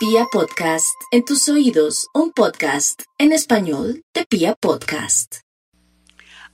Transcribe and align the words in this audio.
Pia 0.00 0.24
Podcast, 0.32 0.98
en 1.10 1.26
tus 1.26 1.46
oídos, 1.50 2.08
un 2.14 2.32
podcast 2.32 3.02
en 3.18 3.32
español 3.32 4.02
de 4.14 4.24
Pia 4.24 4.54
Podcast. 4.54 5.40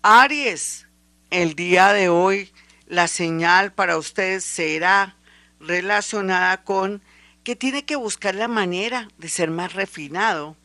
Aries, 0.02 0.88
el 1.30 1.54
día 1.54 1.92
de 1.92 2.08
hoy 2.08 2.52
la 2.88 3.06
señal 3.06 3.72
para 3.72 3.98
usted 3.98 4.40
será 4.40 5.16
relacionada 5.60 6.64
con 6.64 7.04
que 7.44 7.54
tiene 7.54 7.84
que 7.84 7.94
buscar 7.94 8.34
la 8.34 8.48
manera 8.48 9.06
de 9.16 9.28
ser 9.28 9.52
más 9.52 9.74
refinado, 9.74 10.56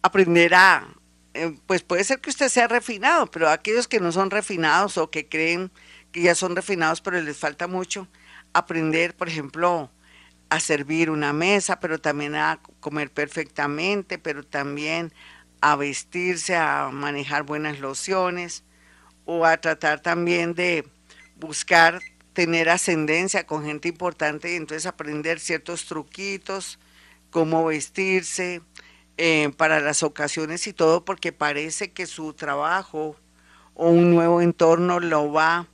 aprender 0.00 0.54
a, 0.54 0.86
eh, 1.34 1.56
pues 1.66 1.82
puede 1.82 2.04
ser 2.04 2.20
que 2.20 2.30
usted 2.30 2.48
sea 2.48 2.68
refinado, 2.68 3.26
pero 3.26 3.48
aquellos 3.48 3.88
que 3.88 3.98
no 3.98 4.12
son 4.12 4.30
refinados 4.30 4.98
o 4.98 5.10
que 5.10 5.28
creen 5.28 5.72
que 6.12 6.22
ya 6.22 6.36
son 6.36 6.54
refinados 6.54 7.00
pero 7.00 7.20
les 7.20 7.36
falta 7.36 7.66
mucho, 7.66 8.06
aprender, 8.52 9.16
por 9.16 9.28
ejemplo, 9.28 9.90
a 10.50 10.60
servir 10.60 11.10
una 11.10 11.32
mesa, 11.32 11.80
pero 11.80 12.00
también 12.00 12.34
a 12.34 12.60
comer 12.80 13.10
perfectamente, 13.10 14.18
pero 14.18 14.44
también 14.44 15.12
a 15.60 15.76
vestirse, 15.76 16.56
a 16.56 16.90
manejar 16.92 17.44
buenas 17.44 17.78
lociones 17.78 18.64
o 19.24 19.46
a 19.46 19.56
tratar 19.58 20.00
también 20.00 20.54
de 20.54 20.84
buscar 21.36 22.00
tener 22.32 22.68
ascendencia 22.68 23.46
con 23.46 23.64
gente 23.64 23.88
importante 23.88 24.52
y 24.52 24.56
entonces 24.56 24.86
aprender 24.86 25.38
ciertos 25.38 25.86
truquitos, 25.86 26.78
cómo 27.30 27.64
vestirse 27.64 28.62
eh, 29.18 29.50
para 29.56 29.80
las 29.80 30.02
ocasiones 30.02 30.66
y 30.66 30.72
todo, 30.72 31.04
porque 31.04 31.32
parece 31.32 31.92
que 31.92 32.06
su 32.06 32.32
trabajo 32.32 33.16
o 33.74 33.90
un 33.90 34.10
nuevo 34.14 34.40
entorno 34.40 34.98
lo 34.98 35.32
va 35.32 35.68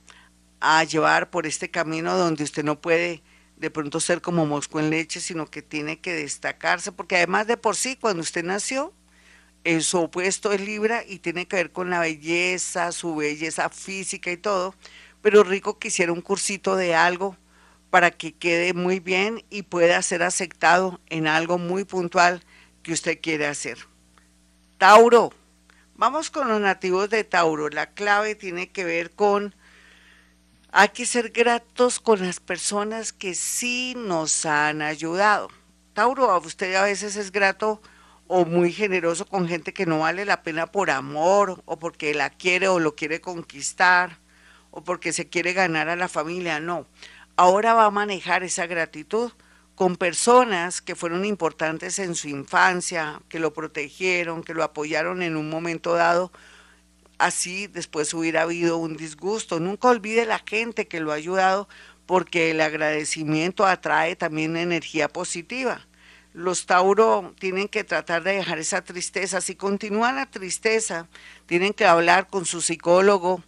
a 0.59 0.83
llevar 0.83 1.29
por 1.29 1.47
este 1.47 1.71
camino 1.71 2.15
donde 2.15 2.43
usted 2.43 2.63
no 2.63 2.79
puede 2.79 3.23
de 3.57 3.71
pronto 3.71 3.99
ser 3.99 4.21
como 4.21 4.45
mosco 4.45 4.79
en 4.79 4.89
leche, 4.89 5.19
sino 5.19 5.47
que 5.47 5.61
tiene 5.61 5.99
que 5.99 6.13
destacarse, 6.13 6.91
porque 6.91 7.17
además 7.17 7.47
de 7.47 7.57
por 7.57 7.75
sí, 7.75 7.95
cuando 7.95 8.21
usted 8.21 8.43
nació, 8.43 8.93
en 9.63 9.81
su 9.81 9.99
opuesto 9.99 10.53
es 10.53 10.61
Libra 10.61 11.03
y 11.05 11.19
tiene 11.19 11.47
que 11.47 11.57
ver 11.57 11.71
con 11.71 11.89
la 11.89 11.99
belleza, 11.99 12.91
su 12.91 13.15
belleza 13.15 13.69
física 13.69 14.31
y 14.31 14.37
todo, 14.37 14.75
pero 15.21 15.43
rico 15.43 15.77
que 15.77 15.89
hiciera 15.89 16.13
un 16.13 16.21
cursito 16.21 16.75
de 16.75 16.95
algo 16.95 17.35
para 17.89 18.11
que 18.11 18.33
quede 18.33 18.73
muy 18.73 18.99
bien 18.99 19.43
y 19.49 19.63
pueda 19.63 20.01
ser 20.01 20.23
aceptado 20.23 21.01
en 21.09 21.27
algo 21.27 21.57
muy 21.57 21.83
puntual 21.83 22.43
que 22.83 22.93
usted 22.93 23.19
quiere 23.21 23.47
hacer. 23.47 23.77
Tauro, 24.77 25.33
vamos 25.95 26.29
con 26.29 26.47
los 26.47 26.61
nativos 26.61 27.09
de 27.09 27.23
Tauro. 27.23 27.69
La 27.69 27.93
clave 27.93 28.35
tiene 28.35 28.69
que 28.69 28.85
ver 28.85 29.11
con 29.11 29.55
hay 30.71 30.89
que 30.89 31.05
ser 31.05 31.29
gratos 31.29 31.99
con 31.99 32.19
las 32.19 32.39
personas 32.39 33.13
que 33.13 33.35
sí 33.35 33.95
nos 33.97 34.45
han 34.45 34.81
ayudado. 34.81 35.49
Tauro, 35.93 36.37
usted 36.39 36.75
a 36.75 36.83
veces 36.83 37.15
es 37.15 37.31
grato 37.31 37.81
o 38.27 38.45
muy 38.45 38.71
generoso 38.71 39.25
con 39.25 39.47
gente 39.47 39.73
que 39.73 39.85
no 39.85 39.99
vale 39.99 40.25
la 40.25 40.43
pena 40.43 40.67
por 40.67 40.91
amor 40.91 41.61
o 41.65 41.79
porque 41.79 42.13
la 42.13 42.29
quiere 42.29 42.67
o 42.67 42.79
lo 42.79 42.95
quiere 42.95 43.21
conquistar 43.21 44.19
o 44.71 44.83
porque 44.83 45.13
se 45.13 45.29
quiere 45.29 45.53
ganar 45.53 45.89
a 45.89 45.95
la 45.95 46.09
familia. 46.09 46.59
No, 46.59 46.85
ahora 47.37 47.73
va 47.73 47.85
a 47.85 47.91
manejar 47.91 48.43
esa 48.43 48.67
gratitud 48.67 49.31
con 49.75 49.95
personas 49.95 50.81
que 50.81 50.95
fueron 50.95 51.23
importantes 51.23 51.99
en 51.99 52.15
su 52.15 52.27
infancia, 52.27 53.21
que 53.29 53.39
lo 53.39 53.53
protegieron, 53.53 54.43
que 54.43 54.53
lo 54.53 54.63
apoyaron 54.63 55.21
en 55.21 55.37
un 55.37 55.49
momento 55.49 55.93
dado 55.93 56.31
así 57.17 57.67
después 57.67 58.13
hubiera 58.13 58.43
habido 58.43 58.77
un 58.77 58.97
disgusto. 58.97 59.59
Nunca 59.59 59.89
olvide 59.89 60.25
la 60.25 60.43
gente 60.45 60.87
que 60.87 60.99
lo 60.99 61.11
ha 61.11 61.15
ayudado 61.15 61.67
porque 62.05 62.51
el 62.51 62.61
agradecimiento 62.61 63.65
atrae 63.65 64.15
también 64.15 64.57
energía 64.57 65.09
positiva. 65.09 65.85
Los 66.33 66.65
Tauro 66.65 67.33
tienen 67.39 67.67
que 67.67 67.83
tratar 67.83 68.23
de 68.23 68.33
dejar 68.33 68.59
esa 68.59 68.83
tristeza. 68.83 69.41
Si 69.41 69.55
continúa 69.55 70.11
la 70.11 70.27
tristeza, 70.27 71.07
tienen 71.47 71.73
que 71.73 71.85
hablar 71.85 72.27
con 72.27 72.45
su 72.45 72.61
psicólogo 72.61 73.43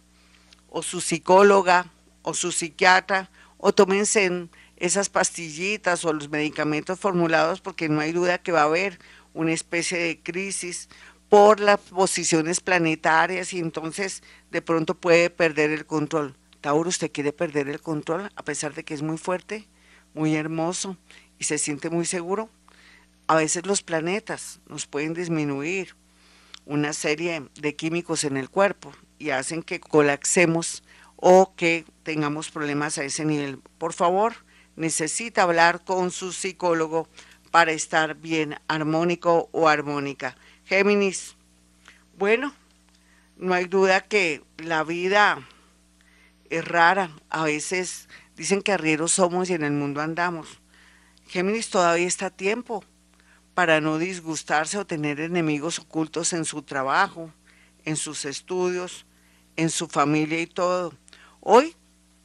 o 0.68 0.82
su 0.82 1.00
psicóloga 1.00 1.86
o 2.22 2.34
su 2.34 2.52
psiquiatra 2.52 3.30
o 3.58 3.72
tómense 3.72 4.48
esas 4.76 5.08
pastillitas 5.08 6.04
o 6.04 6.12
los 6.12 6.30
medicamentos 6.30 6.98
formulados 6.98 7.60
porque 7.60 7.88
no 7.88 8.00
hay 8.00 8.12
duda 8.12 8.38
que 8.38 8.52
va 8.52 8.62
a 8.62 8.64
haber 8.64 8.98
una 9.34 9.52
especie 9.52 9.98
de 9.98 10.18
crisis 10.20 10.88
por 11.30 11.60
las 11.60 11.78
posiciones 11.78 12.60
planetarias 12.60 13.52
y 13.52 13.60
entonces 13.60 14.22
de 14.50 14.60
pronto 14.62 14.96
puede 14.96 15.30
perder 15.30 15.70
el 15.70 15.86
control. 15.86 16.36
Tauro, 16.60 16.88
¿usted 16.88 17.12
quiere 17.12 17.32
perder 17.32 17.68
el 17.68 17.80
control 17.80 18.30
a 18.34 18.42
pesar 18.42 18.74
de 18.74 18.84
que 18.84 18.94
es 18.94 19.00
muy 19.00 19.16
fuerte, 19.16 19.68
muy 20.12 20.34
hermoso 20.34 20.96
y 21.38 21.44
se 21.44 21.56
siente 21.56 21.88
muy 21.88 22.04
seguro? 22.04 22.50
A 23.28 23.36
veces 23.36 23.64
los 23.64 23.82
planetas 23.82 24.60
nos 24.66 24.86
pueden 24.86 25.14
disminuir 25.14 25.94
una 26.66 26.92
serie 26.92 27.44
de 27.54 27.76
químicos 27.76 28.24
en 28.24 28.36
el 28.36 28.50
cuerpo 28.50 28.92
y 29.20 29.30
hacen 29.30 29.62
que 29.62 29.78
colapsemos 29.78 30.82
o 31.14 31.54
que 31.54 31.84
tengamos 32.02 32.50
problemas 32.50 32.98
a 32.98 33.04
ese 33.04 33.24
nivel. 33.24 33.58
Por 33.78 33.92
favor, 33.92 34.34
necesita 34.74 35.42
hablar 35.42 35.84
con 35.84 36.10
su 36.10 36.32
psicólogo 36.32 37.08
para 37.52 37.70
estar 37.70 38.16
bien 38.16 38.56
armónico 38.66 39.48
o 39.52 39.68
armónica. 39.68 40.36
Géminis, 40.70 41.34
bueno, 42.16 42.54
no 43.36 43.54
hay 43.54 43.64
duda 43.64 44.02
que 44.02 44.44
la 44.58 44.84
vida 44.84 45.44
es 46.48 46.64
rara. 46.64 47.10
A 47.28 47.42
veces 47.42 48.08
dicen 48.36 48.62
que 48.62 48.70
arrieros 48.70 49.10
somos 49.10 49.50
y 49.50 49.54
en 49.54 49.64
el 49.64 49.72
mundo 49.72 50.00
andamos. 50.00 50.60
Géminis 51.26 51.70
todavía 51.70 52.06
está 52.06 52.26
a 52.26 52.30
tiempo 52.30 52.84
para 53.52 53.80
no 53.80 53.98
disgustarse 53.98 54.78
o 54.78 54.86
tener 54.86 55.18
enemigos 55.18 55.80
ocultos 55.80 56.32
en 56.32 56.44
su 56.44 56.62
trabajo, 56.62 57.32
en 57.84 57.96
sus 57.96 58.24
estudios, 58.24 59.06
en 59.56 59.70
su 59.70 59.88
familia 59.88 60.40
y 60.40 60.46
todo. 60.46 60.94
Hoy 61.40 61.74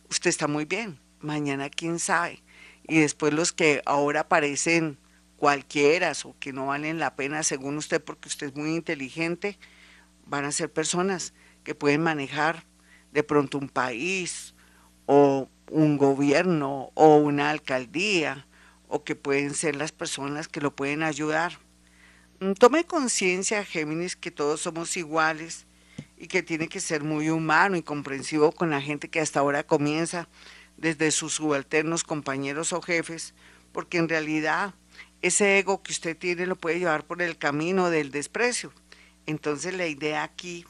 usted 0.07 0.29
está 0.29 0.47
muy 0.47 0.65
bien, 0.65 0.99
mañana 1.19 1.71
quién 1.71 1.97
sabe. 1.97 2.43
Y 2.87 2.99
después 2.99 3.33
los 3.33 3.53
que 3.53 3.81
ahora 3.87 4.27
parecen 4.27 4.99
cualquiera 5.37 6.11
o 6.23 6.35
que 6.39 6.53
no 6.53 6.67
valen 6.67 6.99
la 6.99 7.15
pena 7.15 7.43
según 7.43 7.77
usted 7.77 8.03
porque 8.03 8.29
usted 8.29 8.47
es 8.47 8.55
muy 8.55 8.75
inteligente, 8.75 9.57
van 10.25 10.45
a 10.45 10.51
ser 10.51 10.71
personas 10.71 11.33
que 11.63 11.75
pueden 11.75 12.01
manejar 12.01 12.65
de 13.11 13.23
pronto 13.23 13.57
un 13.57 13.69
país 13.69 14.55
o 15.05 15.49
un 15.71 15.97
gobierno 15.97 16.91
o 16.93 17.17
una 17.17 17.49
alcaldía 17.49 18.47
o 18.87 19.03
que 19.03 19.15
pueden 19.15 19.53
ser 19.53 19.75
las 19.75 19.91
personas 19.91 20.47
que 20.47 20.61
lo 20.61 20.75
pueden 20.75 21.03
ayudar. 21.03 21.59
Mm, 22.39 22.53
tome 22.53 22.83
conciencia, 22.85 23.63
Géminis, 23.65 24.15
que 24.15 24.31
todos 24.31 24.61
somos 24.61 24.95
iguales 24.97 25.65
y 26.17 26.27
que 26.27 26.43
tiene 26.43 26.67
que 26.67 26.79
ser 26.79 27.03
muy 27.03 27.29
humano 27.29 27.77
y 27.77 27.81
comprensivo 27.81 28.51
con 28.51 28.69
la 28.69 28.81
gente 28.81 29.09
que 29.09 29.19
hasta 29.19 29.39
ahora 29.39 29.63
comienza 29.63 30.27
desde 30.77 31.11
sus 31.11 31.33
subalternos, 31.33 32.03
compañeros 32.03 32.73
o 32.73 32.81
jefes, 32.81 33.33
porque 33.71 33.97
en 33.97 34.09
realidad 34.09 34.73
ese 35.25 35.57
ego 35.57 35.81
que 35.81 35.91
usted 35.91 36.15
tiene 36.15 36.45
lo 36.45 36.55
puede 36.55 36.77
llevar 36.77 37.03
por 37.03 37.19
el 37.23 37.35
camino 37.35 37.89
del 37.89 38.11
desprecio. 38.11 38.71
Entonces 39.25 39.73
la 39.73 39.87
idea 39.87 40.21
aquí 40.21 40.65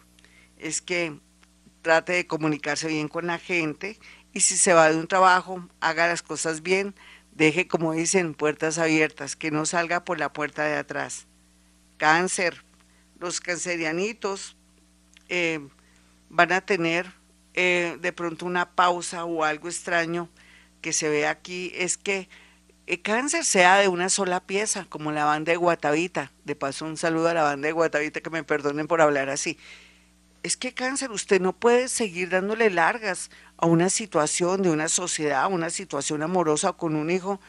es 0.58 0.82
que 0.82 1.20
trate 1.82 2.14
de 2.14 2.26
comunicarse 2.26 2.88
bien 2.88 3.10
con 3.10 3.28
la 3.28 3.38
gente 3.38 4.00
y 4.32 4.40
si 4.40 4.56
se 4.56 4.74
va 4.74 4.90
de 4.90 4.96
un 4.98 5.08
trabajo, 5.08 5.68
haga 5.82 6.08
las 6.08 6.22
cosas 6.22 6.62
bien, 6.62 6.96
deje, 7.34 7.68
como 7.68 7.92
dicen, 7.92 8.34
puertas 8.34 8.78
abiertas, 8.78 9.36
que 9.36 9.52
no 9.52 9.66
salga 9.66 10.06
por 10.06 10.20
la 10.20 10.32
puerta 10.32 10.64
de 10.64 10.78
atrás. 10.78 11.28
Cáncer, 11.98 12.64
los 13.20 13.42
cancerianitos 13.42 14.56
eh, 15.28 15.68
van 16.30 16.54
a 16.54 16.62
tener 16.62 17.12
eh, 17.56 17.98
de 18.00 18.14
pronto 18.14 18.46
una 18.46 18.72
pausa 18.72 19.26
o 19.26 19.44
algo 19.44 19.68
extraño 19.68 20.30
que 20.80 20.94
se 20.94 21.10
ve 21.10 21.28
aquí, 21.28 21.74
es 21.76 21.98
que 21.98 22.30
el 22.88 23.02
cáncer 23.02 23.46
sea 23.46 23.78
de 23.78 23.88
una 23.88 24.10
sola 24.10 24.42
pieza, 24.42 24.86
como 24.88 25.12
la 25.12 25.26
banda 25.26 25.52
de 25.52 25.58
Guatavita. 25.58 26.32
De 26.44 26.56
paso, 26.56 26.86
un 26.86 26.98
saludo 26.98 27.30
a 27.30 27.34
la 27.34 27.44
banda 27.44 27.68
de 27.68 27.72
Guatavita, 27.72 28.22
que 28.22 28.30
me 28.30 28.44
perdonen 28.44 28.88
por 28.88 29.02
hablar 29.02 29.30
así. 29.30 29.58
Es 30.44 30.56
que 30.56 30.74
cáncer, 30.74 31.12
usted 31.12 31.42
no 31.42 31.54
puede 31.54 31.88
seguir 31.88 32.30
dándole 32.30 32.70
largas 32.70 33.32
a 33.58 33.66
una 33.66 33.90
situación 33.90 34.62
de 34.62 34.70
una 34.70 34.88
sociedad, 34.88 35.42
a 35.42 35.48
una 35.48 35.72
situación 35.72 36.22
amorosa 36.22 36.74
con 36.74 36.96
un 36.96 37.10
hijo, 37.10 37.40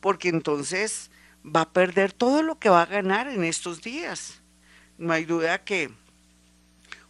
porque 0.00 0.30
entonces 0.30 1.10
va 1.44 1.62
a 1.62 1.72
perder 1.72 2.12
todo 2.12 2.42
lo 2.42 2.58
que 2.58 2.70
va 2.70 2.82
a 2.82 2.86
ganar 2.86 3.28
en 3.28 3.44
estos 3.44 3.82
días. 3.82 4.40
No 4.96 5.12
hay 5.12 5.26
duda 5.26 5.62
que 5.62 5.90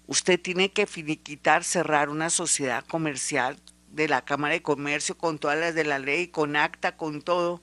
usted 0.09 0.41
tiene 0.41 0.73
que 0.73 0.87
finiquitar, 0.87 1.63
cerrar 1.63 2.09
una 2.09 2.31
sociedad 2.31 2.85
comercial 2.85 3.57
de 3.97 4.09
la 4.09 4.25
Cámara 4.25 4.55
de 4.55 4.63
Comercio, 4.63 5.19
con 5.19 5.39
todas 5.39 5.59
las 5.59 5.75
de 5.75 5.85
la 5.85 5.99
ley, 5.99 6.29
con 6.29 6.55
acta, 6.55 6.97
con 6.97 7.23
todo, 7.23 7.61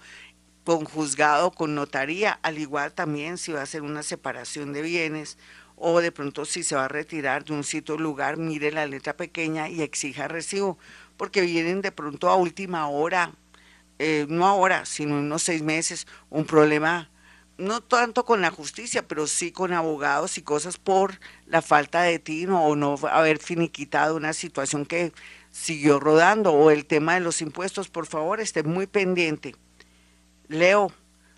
con 0.66 0.84
juzgado, 0.86 1.52
con 1.52 1.76
notaría, 1.76 2.40
al 2.42 2.58
igual 2.60 2.94
también 2.94 3.38
si 3.38 3.52
va 3.52 3.62
a 3.62 3.64
hacer 3.64 3.84
una 3.84 4.04
separación 4.04 4.74
de 4.74 4.82
bienes 4.82 5.38
o 5.76 6.02
de 6.02 6.12
pronto 6.12 6.46
si 6.46 6.64
se 6.64 6.76
va 6.76 6.86
a 6.86 6.88
retirar 6.88 7.46
de 7.46 7.54
un 7.54 7.64
sitio 7.64 7.96
o 7.96 7.98
lugar, 7.98 8.38
mire 8.38 8.72
la 8.72 8.86
letra 8.88 9.16
pequeña 9.16 9.70
y 9.70 9.82
exija 9.82 10.28
recibo, 10.28 10.78
porque 11.18 11.42
vienen 11.42 11.82
de 11.82 11.92
pronto 11.92 12.30
a 12.30 12.36
última 12.36 12.88
hora, 12.88 13.32
eh, 14.00 14.26
no 14.30 14.46
ahora, 14.48 14.86
sino 14.86 15.18
en 15.18 15.26
unos 15.26 15.44
seis 15.44 15.62
meses, 15.62 16.08
un 16.30 16.46
problema 16.46 17.10
no 17.58 17.82
tanto 17.82 18.26
con 18.26 18.42
la 18.42 18.50
justicia, 18.50 19.08
pero 19.08 19.28
sí 19.28 19.52
con 19.52 19.74
abogados 19.74 20.38
y 20.38 20.42
cosas 20.42 20.78
por 20.78 21.20
la 21.46 21.62
falta 21.62 22.02
de 22.02 22.20
tino 22.20 22.66
o 22.66 22.76
no 22.76 22.96
haber 23.12 23.40
finiquitado 23.40 24.16
una 24.16 24.34
situación 24.34 24.86
que 24.86 25.14
siguió 25.54 26.00
rodando 26.00 26.52
o 26.52 26.72
el 26.72 26.86
tema 26.86 27.14
de 27.14 27.20
los 27.20 27.42
impuestos, 27.42 27.88
por 27.88 28.08
favor, 28.08 28.42
esté 28.42 28.64
muy 28.64 28.88
pendiente. 28.88 29.56
Leo, 30.48 30.92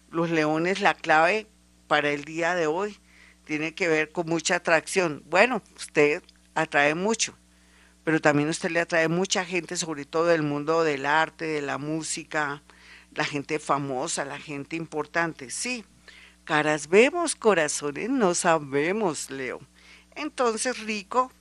los 0.10 0.32
leones, 0.32 0.80
la 0.80 0.94
clave 0.94 1.48
para 1.88 2.10
el 2.10 2.24
día 2.24 2.56
de 2.56 2.66
hoy 2.66 2.98
tiene 3.44 3.76
que 3.76 3.90
ver 3.90 4.14
con 4.14 4.28
mucha 4.28 4.56
atracción. 4.56 5.22
Bueno, 5.28 5.62
usted 5.76 6.24
atrae 6.56 6.96
mucho, 6.96 7.38
pero 8.06 8.22
también 8.22 8.48
usted 8.48 8.72
le 8.72 8.80
atrae 8.80 9.10
mucha 9.10 9.44
gente, 9.44 9.76
sobre 9.76 10.06
todo 10.06 10.28
del 10.28 10.44
mundo 10.44 10.86
del 10.86 11.06
arte, 11.06 11.46
de 11.46 11.62
la 11.62 11.78
música, 11.78 12.64
la 13.14 13.26
gente 13.26 13.60
famosa, 13.60 14.24
la 14.24 14.40
gente 14.40 14.78
importante. 14.78 15.50
Sí, 15.50 15.84
caras 16.46 16.88
vemos, 16.88 17.36
corazones 17.36 18.10
no 18.10 18.34
sabemos, 18.34 19.30
Leo. 19.30 19.60
Entonces, 20.16 20.80
rico, 20.80 21.34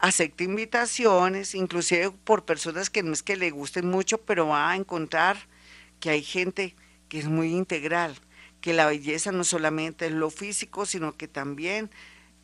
acepta 0.00 0.44
invitaciones, 0.44 1.54
inclusive 1.54 2.10
por 2.10 2.44
personas 2.44 2.90
que 2.90 3.02
no 3.02 3.12
es 3.12 3.22
que 3.22 3.36
le 3.36 3.50
gusten 3.50 3.86
mucho, 3.86 4.18
pero 4.18 4.48
va 4.48 4.70
a 4.70 4.76
encontrar 4.76 5.36
que 6.00 6.10
hay 6.10 6.22
gente 6.22 6.74
que 7.08 7.18
es 7.18 7.26
muy 7.26 7.54
integral, 7.54 8.16
que 8.60 8.72
la 8.72 8.86
belleza 8.86 9.30
no 9.30 9.44
solamente 9.44 10.06
es 10.06 10.12
lo 10.12 10.30
físico, 10.30 10.86
sino 10.86 11.16
que 11.16 11.28
también 11.28 11.90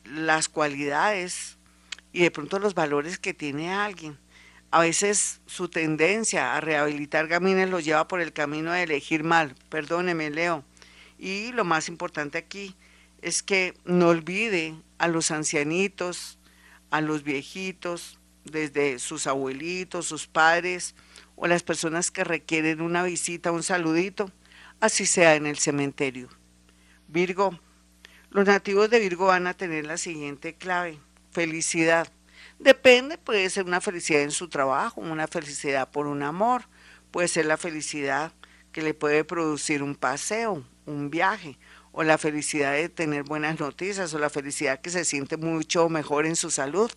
las 0.04 0.48
cualidades 0.48 1.56
y 2.12 2.20
de 2.20 2.30
pronto 2.30 2.58
los 2.58 2.74
valores 2.74 3.18
que 3.18 3.34
tiene 3.34 3.72
alguien. 3.72 4.18
A 4.70 4.80
veces 4.80 5.40
su 5.46 5.68
tendencia 5.68 6.54
a 6.54 6.60
rehabilitar 6.60 7.28
gamines 7.28 7.70
lo 7.70 7.80
lleva 7.80 8.08
por 8.08 8.20
el 8.20 8.32
camino 8.32 8.72
de 8.72 8.82
elegir 8.82 9.24
mal. 9.24 9.54
Perdóneme, 9.70 10.28
Leo. 10.30 10.64
Y 11.18 11.52
lo 11.52 11.64
más 11.64 11.88
importante 11.88 12.36
aquí 12.36 12.74
es 13.22 13.42
que 13.42 13.74
no 13.84 14.08
olvide 14.08 14.74
a 14.98 15.08
los 15.08 15.30
ancianitos, 15.30 16.35
a 16.90 17.00
los 17.00 17.22
viejitos, 17.22 18.18
desde 18.44 18.98
sus 18.98 19.26
abuelitos, 19.26 20.06
sus 20.06 20.26
padres 20.26 20.94
o 21.34 21.46
las 21.46 21.62
personas 21.62 22.10
que 22.10 22.24
requieren 22.24 22.80
una 22.80 23.02
visita, 23.02 23.52
un 23.52 23.62
saludito, 23.62 24.30
así 24.80 25.06
sea 25.06 25.34
en 25.34 25.46
el 25.46 25.58
cementerio. 25.58 26.28
Virgo, 27.08 27.58
los 28.30 28.46
nativos 28.46 28.90
de 28.90 29.00
Virgo 29.00 29.26
van 29.26 29.46
a 29.46 29.54
tener 29.54 29.86
la 29.86 29.96
siguiente 29.96 30.54
clave, 30.54 30.98
felicidad. 31.30 32.08
Depende, 32.58 33.18
puede 33.18 33.48
ser 33.50 33.66
una 33.66 33.80
felicidad 33.80 34.22
en 34.22 34.30
su 34.30 34.48
trabajo, 34.48 35.00
una 35.00 35.26
felicidad 35.26 35.90
por 35.90 36.06
un 36.06 36.22
amor, 36.22 36.64
puede 37.10 37.28
ser 37.28 37.46
la 37.46 37.56
felicidad 37.56 38.32
que 38.72 38.82
le 38.82 38.94
puede 38.94 39.24
producir 39.24 39.82
un 39.82 39.94
paseo, 39.94 40.64
un 40.86 41.10
viaje, 41.10 41.58
o 41.98 42.04
la 42.04 42.18
felicidad 42.18 42.74
de 42.74 42.90
tener 42.90 43.22
buenas 43.22 43.58
noticias 43.58 44.12
o 44.12 44.18
la 44.18 44.28
felicidad 44.28 44.82
que 44.82 44.90
se 44.90 45.06
siente 45.06 45.38
mucho 45.38 45.88
mejor 45.88 46.26
en 46.26 46.36
su 46.36 46.50
salud. 46.50 46.92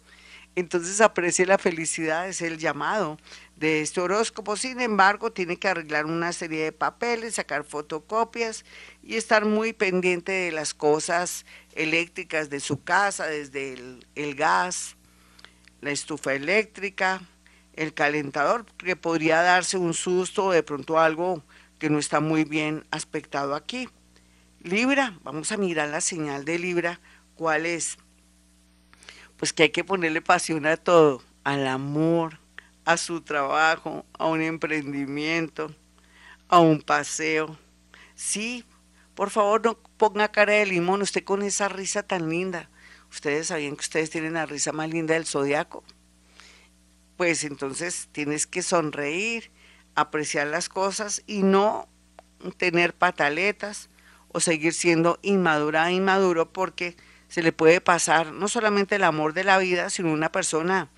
Entonces 0.55 0.99
aprecie 0.99 1.45
la 1.45 1.57
felicidad, 1.57 2.27
es 2.27 2.41
el 2.41 2.57
llamado 2.57 3.17
de 3.55 3.79
este 3.79 4.01
horóscopo. 4.01 4.57
Sin 4.57 4.81
embargo, 4.81 5.31
tiene 5.31 5.55
que 5.55 5.69
arreglar 5.69 6.05
una 6.05 6.33
serie 6.33 6.65
de 6.65 6.71
papeles, 6.73 7.35
sacar 7.35 7.63
fotocopias 7.63 8.65
y 9.01 9.15
estar 9.15 9.45
muy 9.45 9.71
pendiente 9.71 10.33
de 10.33 10.51
las 10.51 10.73
cosas 10.73 11.45
eléctricas 11.75 12.49
de 12.49 12.59
su 12.59 12.83
casa, 12.83 13.25
desde 13.25 13.75
el, 14.15 14.35
gas, 14.35 14.97
la 15.79 15.91
estufa 15.91 16.33
eléctrica, 16.33 17.21
el 17.71 17.93
calentador, 17.93 18.65
que 18.75 18.97
podría 18.97 19.41
darse 19.43 19.77
un 19.77 19.93
susto 19.93 20.51
de 20.51 20.61
pronto 20.61 20.99
algo 20.99 21.41
que 21.77 21.89
no 21.89 21.99
está 21.99 22.19
muy 22.19 22.43
bien 22.43 22.85
aspectado 22.91 23.55
aquí. 23.55 23.87
Libra, 24.61 25.17
vamos 25.23 25.53
a 25.53 25.57
mirar 25.57 25.87
la 25.87 26.01
señal 26.01 26.43
de 26.43 26.59
Libra, 26.59 26.99
¿cuál 27.35 27.65
es? 27.65 27.97
Pues 29.37 29.53
que 29.53 29.63
hay 29.63 29.69
que 29.69 29.85
ponerle 29.85 30.21
pasión 30.21 30.65
a 30.65 30.75
todo, 30.75 31.23
al 31.45 31.65
amor, 31.65 32.39
a 32.83 32.97
su 32.97 33.21
trabajo, 33.21 34.05
a 34.17 34.25
un 34.25 34.41
emprendimiento, 34.41 35.73
a 36.49 36.59
un 36.59 36.81
paseo. 36.81 37.57
Sí, 38.15 38.65
por 39.15 39.29
favor 39.29 39.63
no 39.63 39.79
ponga 39.95 40.29
cara 40.29 40.51
de 40.51 40.65
limón, 40.65 41.01
usted 41.03 41.23
con 41.23 41.41
esa 41.41 41.69
risa 41.69 42.03
tan 42.03 42.29
linda. 42.29 42.69
¿Ustedes 43.09 43.47
sabían 43.47 43.77
que 43.77 43.81
ustedes 43.81 44.09
tienen 44.09 44.33
la 44.33 44.45
risa 44.45 44.73
más 44.73 44.89
linda 44.89 45.13
del 45.13 45.25
zodiaco? 45.25 45.85
Pues 47.15 47.45
entonces 47.45 48.09
tienes 48.11 48.45
que 48.45 48.61
sonreír, 48.61 49.51
apreciar 49.95 50.47
las 50.47 50.67
cosas 50.67 51.23
y 51.27 51.43
no 51.43 51.87
tener 52.57 52.93
pataletas, 52.93 53.89
o 54.31 54.39
seguir 54.39 54.73
siendo 54.73 55.19
inmadura 55.21 55.89
e 55.89 55.93
inmaduro 55.93 56.51
porque 56.51 56.95
se 57.27 57.43
le 57.43 57.51
puede 57.51 57.81
pasar 57.81 58.31
no 58.31 58.47
solamente 58.47 58.95
el 58.95 59.03
amor 59.03 59.33
de 59.33 59.43
la 59.43 59.57
vida, 59.57 59.89
sino 59.89 60.11
una 60.11 60.31
persona 60.31 60.89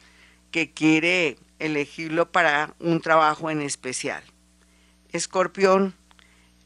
que 0.52 0.72
quiere 0.72 1.38
elegirlo 1.60 2.32
para 2.32 2.74
un 2.80 3.02
trabajo 3.02 3.50
en 3.50 3.62
especial. 3.62 4.24
Escorpión, 5.12 5.94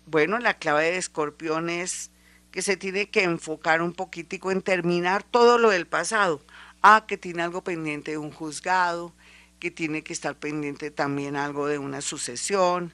bueno, 0.05 0.39
la 0.39 0.55
clave 0.55 0.91
de 0.91 0.97
escorpión 0.97 1.69
es 1.69 2.11
que 2.51 2.61
se 2.61 2.77
tiene 2.77 3.09
que 3.09 3.23
enfocar 3.23 3.81
un 3.81 3.91
poquitico 3.91 4.51
en 4.51 4.61
terminar 4.61 5.23
todo 5.23 5.57
lo 5.57 5.71
del 5.71 5.87
pasado. 5.87 6.41
Ah, 6.81 7.05
que 7.07 7.17
tiene 7.17 7.41
algo 7.41 7.63
pendiente 7.63 8.11
de 8.11 8.17
un 8.17 8.31
juzgado, 8.31 9.13
que 9.59 9.71
tiene 9.71 10.03
que 10.03 10.13
estar 10.13 10.35
pendiente 10.35 10.91
también 10.91 11.35
algo 11.35 11.67
de 11.67 11.79
una 11.79 12.01
sucesión, 12.01 12.93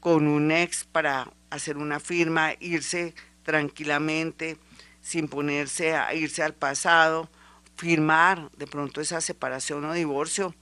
con 0.00 0.28
un 0.28 0.52
ex 0.52 0.84
para 0.84 1.32
hacer 1.54 1.76
una 1.76 2.00
firma, 2.00 2.52
irse 2.60 3.14
tranquilamente, 3.42 4.58
sin 5.00 5.28
ponerse 5.28 5.94
a 5.94 6.14
irse 6.14 6.42
al 6.42 6.54
pasado, 6.54 7.28
firmar 7.76 8.50
de 8.56 8.66
pronto 8.66 9.00
esa 9.00 9.20
separación 9.20 9.84
o 9.84 9.92
divorcio 9.92 10.54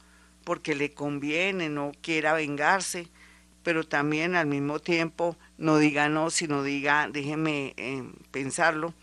porque 0.44 0.74
le 0.74 0.92
conviene, 0.92 1.68
no 1.68 1.92
quiera 2.00 2.32
vengarse, 2.32 3.08
pero 3.62 3.84
también 3.84 4.34
al 4.34 4.46
mismo 4.46 4.80
tiempo 4.80 5.36
no 5.58 5.78
diga 5.78 6.08
no, 6.08 6.30
sino 6.30 6.62
diga, 6.62 7.08
déjeme 7.10 7.74
eh, 7.76 8.02
pensarlo, 8.30 8.94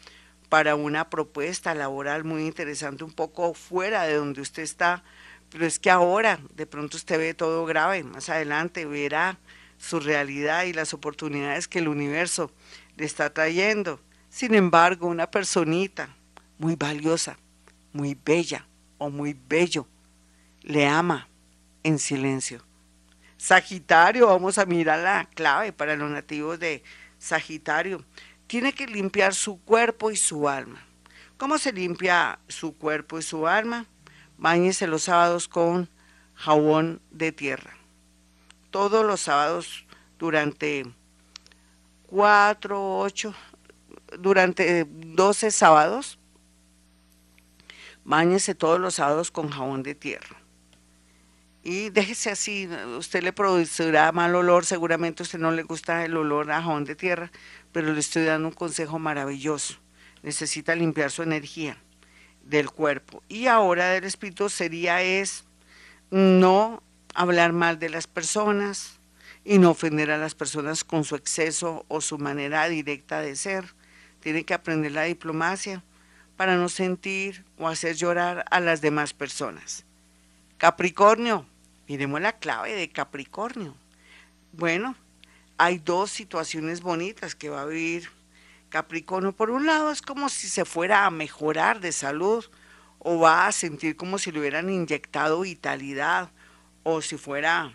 para 0.49 0.75
una 0.75 1.09
propuesta 1.09 1.75
laboral 1.75 2.23
muy 2.23 2.45
interesante, 2.45 3.03
un 3.03 3.13
poco 3.13 3.53
fuera 3.53 4.03
de 4.03 4.15
donde 4.15 4.41
usted 4.41 4.63
está, 4.63 5.03
pero 5.49 5.65
es 5.65 5.79
que 5.79 5.91
ahora 5.91 6.39
de 6.55 6.65
pronto 6.65 6.97
usted 6.97 7.17
ve 7.17 7.33
todo 7.33 7.65
grave, 7.65 8.03
más 8.03 8.29
adelante 8.29 8.85
verá 8.85 9.37
su 9.79 9.99
realidad 9.99 10.65
y 10.65 10.73
las 10.73 10.93
oportunidades 10.93 11.67
que 11.67 11.79
el 11.79 11.87
universo 11.87 12.51
le 12.97 13.05
está 13.05 13.33
trayendo. 13.33 13.99
Sin 14.29 14.53
embargo, 14.53 15.07
una 15.07 15.31
personita 15.31 16.15
muy 16.59 16.75
valiosa, 16.75 17.37
muy 17.93 18.15
bella 18.23 18.67
o 18.97 19.09
muy 19.09 19.35
bello, 19.47 19.87
le 20.61 20.85
ama 20.85 21.27
en 21.81 21.97
silencio. 21.97 22.63
Sagitario, 23.37 24.27
vamos 24.27 24.57
a 24.57 24.65
mirar 24.65 24.99
la 24.99 25.25
clave 25.33 25.71
para 25.71 25.95
los 25.95 26.11
nativos 26.11 26.59
de 26.59 26.83
Sagitario. 27.17 28.03
Tiene 28.47 28.73
que 28.73 28.85
limpiar 28.85 29.33
su 29.33 29.61
cuerpo 29.61 30.11
y 30.11 30.17
su 30.17 30.49
alma. 30.49 30.83
¿Cómo 31.37 31.57
se 31.57 31.71
limpia 31.71 32.37
su 32.49 32.77
cuerpo 32.77 33.17
y 33.17 33.21
su 33.21 33.47
alma? 33.47 33.85
Báñese 34.37 34.87
los 34.87 35.03
sábados 35.03 35.47
con 35.47 35.89
jabón 36.35 37.01
de 37.11 37.31
tierra 37.31 37.78
todos 38.69 39.05
los 39.05 39.21
sábados 39.21 39.85
durante 40.17 40.85
cuatro, 42.07 42.99
ocho, 42.99 43.33
durante 44.17 44.85
doce 44.89 45.51
sábados. 45.51 46.19
Báñese 48.03 48.55
todos 48.55 48.79
los 48.79 48.95
sábados 48.95 49.31
con 49.31 49.49
jabón 49.49 49.83
de 49.83 49.95
tierra. 49.95 50.37
Y 51.61 51.89
déjese 51.89 52.31
así, 52.31 52.69
usted 52.97 53.21
le 53.21 53.33
producirá 53.33 54.11
mal 54.11 54.33
olor, 54.33 54.65
seguramente 54.65 55.21
a 55.21 55.25
usted 55.25 55.39
no 55.39 55.51
le 55.51 55.63
gusta 55.63 56.05
el 56.05 56.15
olor 56.15 56.49
a 56.51 56.61
jabón 56.61 56.85
de 56.85 56.95
tierra, 56.95 57.31
pero 57.71 57.93
le 57.93 57.99
estoy 57.99 58.23
dando 58.23 58.47
un 58.47 58.53
consejo 58.53 58.97
maravilloso. 58.97 59.75
Necesita 60.23 60.73
limpiar 60.73 61.11
su 61.11 61.21
energía 61.21 61.77
del 62.43 62.71
cuerpo. 62.71 63.21
Y 63.27 63.47
ahora 63.47 63.89
del 63.89 64.05
espíritu 64.05 64.49
sería 64.49 65.01
es 65.01 65.43
no 66.09 66.81
hablar 67.13 67.53
mal 67.53 67.79
de 67.79 67.89
las 67.89 68.07
personas 68.07 68.99
y 69.43 69.57
no 69.57 69.71
ofender 69.71 70.11
a 70.11 70.17
las 70.17 70.35
personas 70.35 70.83
con 70.83 71.03
su 71.03 71.15
exceso 71.15 71.85
o 71.87 72.01
su 72.01 72.17
manera 72.17 72.67
directa 72.67 73.21
de 73.21 73.35
ser. 73.35 73.73
Tiene 74.19 74.43
que 74.43 74.53
aprender 74.53 74.91
la 74.91 75.03
diplomacia 75.03 75.83
para 76.37 76.55
no 76.55 76.69
sentir 76.69 77.45
o 77.57 77.67
hacer 77.67 77.95
llorar 77.95 78.45
a 78.51 78.59
las 78.59 78.81
demás 78.81 79.13
personas. 79.13 79.85
Capricornio, 80.57 81.45
miremos 81.87 82.21
la 82.21 82.33
clave 82.33 82.73
de 82.75 82.89
Capricornio. 82.89 83.75
Bueno, 84.51 84.95
hay 85.57 85.79
dos 85.79 86.11
situaciones 86.11 86.81
bonitas 86.81 87.35
que 87.35 87.49
va 87.49 87.61
a 87.61 87.65
vivir 87.65 88.09
Capricornio. 88.69 89.33
Por 89.33 89.49
un 89.49 89.65
lado, 89.65 89.91
es 89.91 90.01
como 90.01 90.29
si 90.29 90.47
se 90.47 90.65
fuera 90.65 91.05
a 91.05 91.11
mejorar 91.11 91.79
de 91.79 91.91
salud 91.91 92.45
o 92.99 93.19
va 93.19 93.47
a 93.47 93.51
sentir 93.51 93.95
como 93.95 94.17
si 94.17 94.31
le 94.31 94.39
hubieran 94.39 94.69
inyectado 94.69 95.41
vitalidad 95.41 96.29
o 96.83 97.01
si 97.01 97.17
fuera 97.17 97.73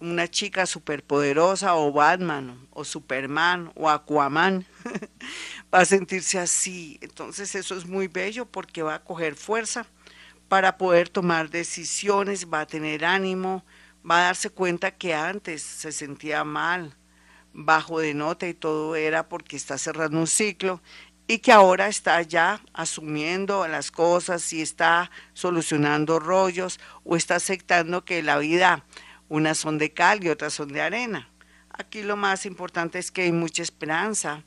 una 0.00 0.28
chica 0.28 0.66
superpoderosa 0.66 1.76
o 1.76 1.92
Batman 1.92 2.66
o 2.70 2.84
Superman 2.84 3.72
o 3.76 3.88
Aquaman. 3.88 4.66
va 5.74 5.80
a 5.80 5.84
sentirse 5.84 6.38
así. 6.38 6.98
Entonces 7.00 7.54
eso 7.54 7.76
es 7.76 7.86
muy 7.86 8.08
bello 8.08 8.46
porque 8.46 8.82
va 8.82 8.96
a 8.96 9.04
coger 9.04 9.36
fuerza 9.36 9.86
para 10.48 10.76
poder 10.76 11.08
tomar 11.08 11.50
decisiones, 11.50 12.46
va 12.52 12.60
a 12.60 12.66
tener 12.66 13.04
ánimo, 13.04 13.64
va 14.08 14.18
a 14.18 14.24
darse 14.24 14.50
cuenta 14.50 14.90
que 14.90 15.14
antes 15.14 15.62
se 15.62 15.92
sentía 15.92 16.44
mal, 16.44 16.94
bajo 17.54 18.00
de 18.00 18.12
nota 18.12 18.46
y 18.48 18.54
todo 18.54 18.96
era 18.96 19.28
porque 19.28 19.56
está 19.56 19.78
cerrando 19.78 20.18
un 20.18 20.26
ciclo 20.26 20.82
y 21.32 21.38
que 21.38 21.50
ahora 21.50 21.88
está 21.88 22.20
ya 22.20 22.60
asumiendo 22.74 23.66
las 23.66 23.90
cosas 23.90 24.52
y 24.52 24.60
está 24.60 25.10
solucionando 25.32 26.18
rollos 26.18 26.78
o 27.04 27.16
está 27.16 27.36
aceptando 27.36 28.04
que 28.04 28.22
la 28.22 28.36
vida, 28.36 28.84
unas 29.30 29.56
son 29.56 29.78
de 29.78 29.94
cal 29.94 30.22
y 30.22 30.28
otras 30.28 30.52
son 30.52 30.68
de 30.68 30.82
arena. 30.82 31.30
Aquí 31.70 32.02
lo 32.02 32.18
más 32.18 32.44
importante 32.44 32.98
es 32.98 33.10
que 33.10 33.22
hay 33.22 33.32
mucha 33.32 33.62
esperanza 33.62 34.42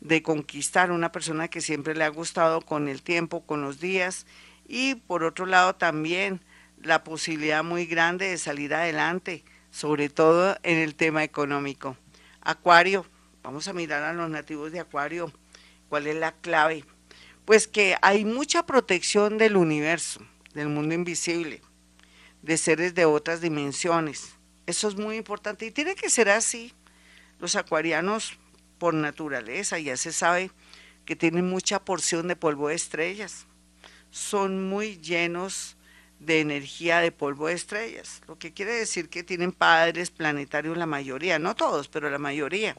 de 0.00 0.22
conquistar 0.22 0.92
una 0.92 1.12
persona 1.12 1.48
que 1.48 1.60
siempre 1.60 1.94
le 1.94 2.04
ha 2.04 2.08
gustado 2.08 2.62
con 2.62 2.88
el 2.88 3.02
tiempo, 3.02 3.44
con 3.44 3.60
los 3.60 3.78
días 3.78 4.24
y 4.66 4.94
por 4.94 5.24
otro 5.24 5.44
lado 5.44 5.74
también 5.74 6.40
la 6.82 7.04
posibilidad 7.04 7.62
muy 7.62 7.84
grande 7.84 8.30
de 8.30 8.38
salir 8.38 8.72
adelante, 8.72 9.44
sobre 9.70 10.08
todo 10.08 10.56
en 10.62 10.78
el 10.78 10.94
tema 10.94 11.22
económico. 11.22 11.98
Acuario, 12.40 13.04
vamos 13.42 13.68
a 13.68 13.74
mirar 13.74 14.04
a 14.04 14.14
los 14.14 14.30
nativos 14.30 14.72
de 14.72 14.80
Acuario, 14.80 15.30
¿cuál 15.90 16.06
es 16.06 16.16
la 16.16 16.32
clave? 16.32 16.84
Pues 17.44 17.66
que 17.66 17.96
hay 18.00 18.24
mucha 18.24 18.64
protección 18.64 19.36
del 19.36 19.56
universo, 19.56 20.20
del 20.54 20.68
mundo 20.68 20.94
invisible, 20.94 21.60
de 22.40 22.56
seres 22.56 22.94
de 22.94 23.04
otras 23.04 23.42
dimensiones. 23.42 24.36
Eso 24.66 24.88
es 24.88 24.96
muy 24.96 25.16
importante 25.16 25.66
y 25.66 25.72
tiene 25.72 25.96
que 25.96 26.08
ser 26.08 26.30
así. 26.30 26.72
Los 27.40 27.56
acuarianos, 27.56 28.38
por 28.78 28.94
naturaleza, 28.94 29.78
ya 29.78 29.96
se 29.96 30.12
sabe 30.12 30.50
que 31.04 31.16
tienen 31.16 31.50
mucha 31.50 31.84
porción 31.84 32.28
de 32.28 32.36
polvo 32.36 32.68
de 32.68 32.76
estrellas. 32.76 33.46
Son 34.10 34.68
muy 34.68 34.98
llenos 34.98 35.76
de 36.20 36.40
energía 36.40 37.00
de 37.00 37.12
polvo 37.12 37.48
de 37.48 37.54
estrellas, 37.54 38.20
lo 38.28 38.38
que 38.38 38.52
quiere 38.52 38.72
decir 38.72 39.08
que 39.08 39.24
tienen 39.24 39.52
padres 39.52 40.10
planetarios 40.10 40.76
la 40.76 40.84
mayoría, 40.86 41.38
no 41.38 41.56
todos, 41.56 41.88
pero 41.88 42.10
la 42.10 42.18
mayoría. 42.18 42.76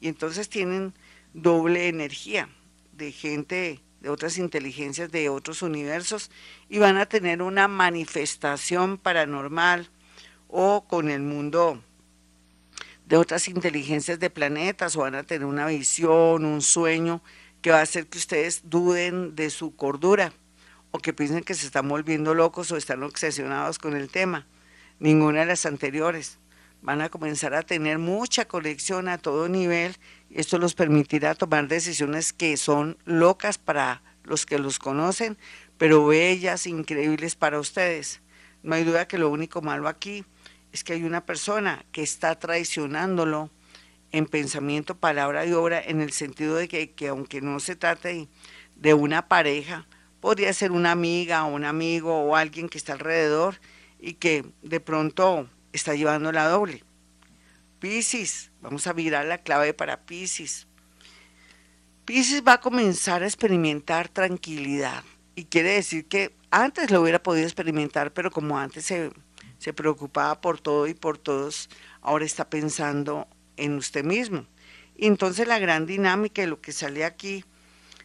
Y 0.00 0.08
entonces 0.08 0.48
tienen 0.48 0.92
doble 1.34 1.88
energía 1.88 2.48
de 2.92 3.12
gente 3.12 3.80
de 4.00 4.10
otras 4.10 4.38
inteligencias 4.38 5.10
de 5.10 5.28
otros 5.28 5.62
universos 5.62 6.30
y 6.68 6.78
van 6.78 6.96
a 6.96 7.06
tener 7.06 7.42
una 7.42 7.68
manifestación 7.68 8.98
paranormal 8.98 9.90
o 10.48 10.84
con 10.86 11.10
el 11.10 11.22
mundo 11.22 11.82
de 13.06 13.16
otras 13.16 13.48
inteligencias 13.48 14.20
de 14.20 14.30
planetas 14.30 14.96
o 14.96 15.00
van 15.00 15.14
a 15.14 15.24
tener 15.24 15.46
una 15.46 15.66
visión, 15.66 16.44
un 16.44 16.62
sueño 16.62 17.22
que 17.60 17.70
va 17.70 17.80
a 17.80 17.82
hacer 17.82 18.06
que 18.06 18.18
ustedes 18.18 18.62
duden 18.64 19.34
de 19.34 19.50
su 19.50 19.74
cordura 19.74 20.32
o 20.90 20.98
que 20.98 21.12
piensen 21.12 21.42
que 21.42 21.54
se 21.54 21.66
están 21.66 21.88
volviendo 21.88 22.34
locos 22.34 22.70
o 22.70 22.76
están 22.76 23.02
obsesionados 23.02 23.78
con 23.78 23.96
el 23.96 24.08
tema. 24.08 24.46
Ninguna 25.00 25.40
de 25.40 25.46
las 25.46 25.66
anteriores. 25.66 26.38
Van 26.84 27.00
a 27.00 27.08
comenzar 27.08 27.54
a 27.54 27.62
tener 27.62 27.98
mucha 27.98 28.44
conexión 28.44 29.08
a 29.08 29.16
todo 29.16 29.48
nivel 29.48 29.96
esto 30.34 30.58
los 30.58 30.74
permitirá 30.74 31.34
tomar 31.34 31.66
decisiones 31.66 32.34
que 32.34 32.58
son 32.58 32.98
locas 33.06 33.56
para 33.56 34.02
los 34.24 34.44
que 34.44 34.58
los 34.58 34.78
conocen, 34.78 35.38
pero 35.78 36.04
bellas, 36.04 36.66
increíbles 36.66 37.36
para 37.36 37.58
ustedes. 37.58 38.20
No 38.62 38.74
hay 38.74 38.84
duda 38.84 39.08
que 39.08 39.16
lo 39.16 39.30
único 39.30 39.62
malo 39.62 39.88
aquí 39.88 40.26
es 40.72 40.84
que 40.84 40.92
hay 40.92 41.04
una 41.04 41.24
persona 41.24 41.86
que 41.90 42.02
está 42.02 42.38
traicionándolo 42.38 43.48
en 44.10 44.26
pensamiento, 44.26 44.96
palabra 44.96 45.46
y 45.46 45.52
obra, 45.52 45.80
en 45.80 46.02
el 46.02 46.12
sentido 46.12 46.56
de 46.56 46.68
que, 46.68 46.90
que 46.90 47.08
aunque 47.08 47.40
no 47.40 47.60
se 47.60 47.76
trate 47.76 48.28
de 48.76 48.92
una 48.92 49.26
pareja, 49.26 49.86
podría 50.20 50.52
ser 50.52 50.70
una 50.70 50.90
amiga 50.90 51.44
o 51.44 51.54
un 51.54 51.64
amigo 51.64 52.24
o 52.24 52.36
alguien 52.36 52.68
que 52.68 52.76
está 52.76 52.92
alrededor 52.92 53.60
y 54.00 54.14
que 54.14 54.44
de 54.62 54.80
pronto 54.80 55.48
está 55.74 55.94
llevando 55.94 56.32
la 56.32 56.48
doble. 56.48 56.84
Piscis, 57.80 58.52
vamos 58.60 58.86
a 58.86 58.94
mirar 58.94 59.26
la 59.26 59.38
clave 59.38 59.74
para 59.74 60.06
Piscis. 60.06 60.66
Piscis 62.04 62.42
va 62.46 62.54
a 62.54 62.60
comenzar 62.60 63.22
a 63.22 63.26
experimentar 63.26 64.08
tranquilidad 64.08 65.04
y 65.34 65.44
quiere 65.44 65.70
decir 65.70 66.06
que 66.06 66.34
antes 66.50 66.90
lo 66.90 67.02
hubiera 67.02 67.22
podido 67.22 67.44
experimentar, 67.46 68.12
pero 68.12 68.30
como 68.30 68.58
antes 68.58 68.84
se, 68.84 69.10
se 69.58 69.72
preocupaba 69.72 70.40
por 70.40 70.60
todo 70.60 70.86
y 70.86 70.94
por 70.94 71.18
todos, 71.18 71.68
ahora 72.00 72.24
está 72.24 72.48
pensando 72.48 73.26
en 73.56 73.74
usted 73.74 74.04
mismo. 74.04 74.46
Y 74.96 75.06
entonces 75.06 75.48
la 75.48 75.58
gran 75.58 75.86
dinámica 75.86 76.42
de 76.42 76.48
lo 76.48 76.60
que 76.60 76.72
sale 76.72 77.04
aquí 77.04 77.44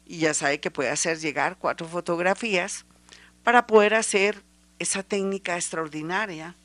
Y 0.05 0.17
ya 0.17 0.33
sabe 0.33 0.59
que 0.59 0.71
puede 0.71 0.89
hacer 0.89 1.19
llegar 1.19 1.57
cuatro 1.57 1.87
fotografías 1.87 2.83
para 3.43 3.65
poder 3.65 3.93
hacer 3.93 4.43
esa 4.79 5.03
técnica 5.03 5.55
extraordinaria 5.55 6.57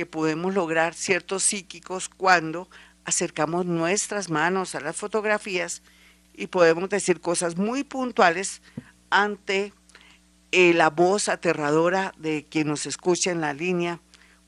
que 0.00 0.06
podemos 0.06 0.54
lograr 0.54 0.94
ciertos 0.94 1.42
psíquicos 1.42 2.08
cuando 2.08 2.70
acercamos 3.04 3.66
nuestras 3.66 4.30
manos 4.30 4.74
a 4.74 4.80
las 4.80 4.96
fotografías 4.96 5.82
y 6.32 6.46
podemos 6.46 6.88
decir 6.88 7.20
cosas 7.20 7.58
muy 7.58 7.84
puntuales 7.84 8.62
ante 9.10 9.74
eh, 10.52 10.72
la 10.72 10.88
voz 10.88 11.28
aterradora 11.28 12.14
de 12.16 12.46
quien 12.48 12.68
nos 12.68 12.86
escucha 12.86 13.30
en 13.30 13.42
la 13.42 13.52
línea 13.52 14.00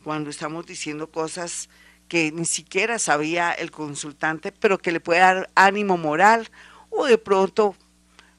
cuando 0.03 0.31
estamos 0.31 0.65
diciendo 0.65 1.11
cosas 1.11 1.69
que 2.09 2.33
ni 2.33 2.47
siquiera 2.47 2.99
sabía 2.99 3.53
el 3.53 3.71
consultante, 3.71 4.53
pero 4.53 4.79
que 4.79 4.91
le 4.91 5.01
puede 5.01 5.21
dar 5.21 5.51
ánimo 5.55 5.99
moral 5.99 6.49
o 6.89 7.05
de 7.05 7.19
pronto 7.19 7.77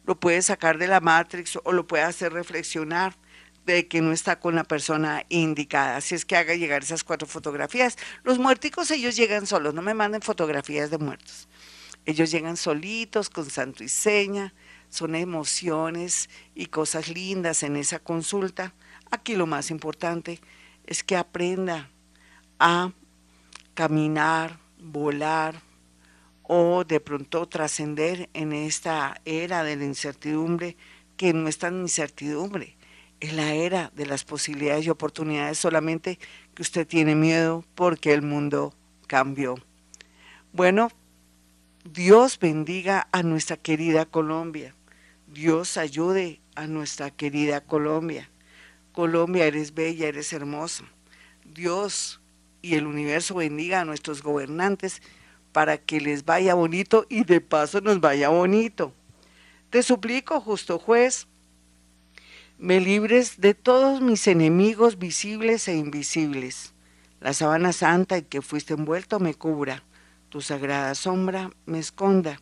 lo 0.08 0.20
puede 0.20 0.41
sacar 0.41 0.79
de 0.79 0.88
la 0.88 1.00
Matrix 1.00 1.60
o 1.63 1.74
lo 1.74 1.86
puede 1.86 2.05
hacer 2.05 2.34
reflexionar 2.34 3.15
de 3.65 3.88
que 3.88 4.01
no 4.01 4.12
está 4.12 4.39
con 4.39 4.55
la 4.55 4.63
persona 4.63 5.25
indicada. 5.29 5.98
Así 5.98 6.15
es 6.15 6.25
que 6.25 6.36
haga 6.36 6.55
llegar 6.55 6.84
esas 6.84 7.03
cuatro 7.03 7.27
fotografías. 7.27 7.98
Los 8.24 8.39
muerticos, 8.39 8.91
ellos 8.91 9.15
llegan 9.15 9.48
solos, 9.48 9.74
no 9.74 9.82
me 9.82 9.93
manden 9.93 10.22
fotografías 10.22 10.89
de 10.91 10.98
muertos. 10.98 11.48
Ellos 12.05 12.32
llegan 12.32 12.58
solitos, 12.58 13.29
con 13.29 13.50
santo 13.50 13.84
y 13.84 13.89
seña, 13.89 14.53
son 14.89 15.15
emociones 15.15 16.29
y 16.53 16.67
cosas 16.67 17.08
lindas 17.08 17.63
en 17.63 17.77
esa 17.77 18.00
consulta. 18.00 18.74
Aquí 19.10 19.36
lo 19.36 19.48
más 19.48 19.72
importante 19.72 20.39
es 20.86 21.03
que 21.03 21.15
aprenda 21.15 21.89
a 22.60 22.91
caminar, 23.74 24.60
volar 24.77 25.62
o 26.43 26.84
de 26.84 27.00
pronto 27.00 27.48
trascender 27.48 28.29
en 28.34 28.51
esta 28.51 29.20
era 29.24 29.63
de 29.63 29.77
la 29.77 29.86
incertidumbre 29.86 30.75
que 31.15 31.34
no 31.34 31.48
es 31.48 31.58
tan 31.58 31.82
incertidumbre, 31.82 32.75
es 33.24 33.32
la 33.32 33.53
era 33.53 33.89
de 33.96 34.06
las 34.06 34.25
posibilidades 34.25 34.86
y 34.86 34.89
oportunidades, 34.89 35.58
solamente 35.58 36.20
que 36.53 36.62
usted 36.62 36.86
tiene 36.86 37.15
miedo 37.15 37.63
porque 37.74 38.12
el 38.12 38.22
mundo 38.22 38.74
cambió. 39.08 39.56
Bueno, 40.51 40.89
Dios 41.86 42.38
bendiga 42.38 43.08
a 43.13 43.24
nuestra 43.24 43.56
querida 43.56 44.06
Colombia. 44.06 44.75
Dios 45.27 45.77
ayude 45.77 46.42
a 46.56 46.68
nuestra 46.68 47.12
querida 47.12 47.62
Colombia. 47.62 48.30
Colombia, 48.92 49.46
eres 49.46 49.74
bella, 49.74 50.10
eres 50.10 50.34
hermosa. 50.34 50.84
Dios 51.46 52.20
y 52.62 52.75
el 52.75 52.86
universo 52.86 53.36
bendiga 53.36 53.80
a 53.80 53.86
nuestros 53.86 54.22
gobernantes 54.22 55.01
para 55.53 55.77
que 55.77 56.01
les 56.01 56.25
vaya 56.25 56.56
bonito 56.56 57.06
y 57.08 57.24
de 57.24 57.39
paso 57.39 57.80
nos 57.80 58.01
vaya 58.01 58.27
bonito. 58.27 58.94
Te 59.70 59.82
suplico, 59.82 60.42
justo 60.42 60.77
juez, 60.77 61.25
me 62.63 62.79
libres 62.79 63.41
de 63.41 63.53
todos 63.53 64.00
mis 64.00 64.25
enemigos 64.25 64.98
visibles 64.98 65.67
e 65.67 65.75
invisibles. 65.75 66.74
La 67.20 67.34
sabana 67.34 67.74
santa 67.74 68.15
en 68.15 68.24
que 68.24 68.41
fuiste 68.41 68.74
envuelto 68.74 69.20
me 69.20 69.34
cubra, 69.34 69.84
tu 70.29 70.39
sagrada 70.39 70.96
sombra 70.96 71.51
me 71.65 71.79
esconda. 71.79 72.39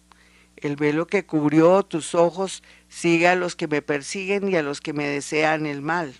El 0.57 0.75
velo 0.75 1.07
que 1.07 1.25
cubrió 1.25 1.81
tus 1.81 2.13
ojos 2.13 2.61
siga 2.87 3.31
a 3.31 3.35
los 3.35 3.55
que 3.55 3.67
me 3.67 3.81
persiguen 3.81 4.47
y 4.47 4.55
a 4.57 4.61
los 4.61 4.79
que 4.79 4.93
me 4.93 5.07
desean 5.07 5.65
el 5.65 5.81
mal. 5.81 6.13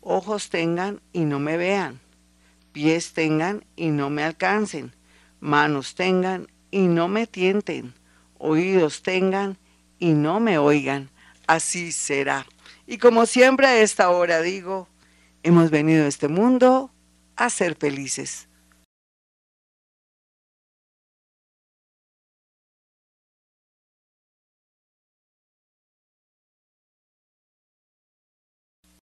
Ojos 0.00 0.50
tengan 0.50 1.00
y 1.12 1.24
no 1.24 1.40
me 1.40 1.56
vean, 1.56 1.98
pies 2.70 3.12
tengan 3.12 3.64
y 3.74 3.88
no 3.88 4.08
me 4.08 4.22
alcancen, 4.22 4.94
manos 5.40 5.96
tengan 5.96 6.46
y 6.70 6.82
no 6.82 7.08
me 7.08 7.26
tienten 7.26 7.92
oídos 8.38 9.02
tengan 9.02 9.56
y 9.98 10.12
no 10.12 10.38
me 10.38 10.58
oigan, 10.58 11.08
así 11.46 11.92
será. 11.92 12.46
Y 12.86 12.98
como 12.98 13.26
siempre 13.26 13.66
a 13.66 13.80
esta 13.80 14.10
hora 14.10 14.42
digo, 14.42 14.88
hemos 15.42 15.70
venido 15.70 16.04
a 16.04 16.08
este 16.08 16.28
mundo 16.28 16.90
a 17.36 17.50
ser 17.50 17.76
felices. 17.76 18.48